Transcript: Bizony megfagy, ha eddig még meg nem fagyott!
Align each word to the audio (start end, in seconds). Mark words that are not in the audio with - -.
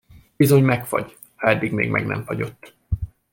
Bizony 0.39 0.61
megfagy, 0.63 1.17
ha 1.35 1.49
eddig 1.49 1.71
még 1.71 1.89
meg 1.89 2.05
nem 2.05 2.23
fagyott! 2.23 2.75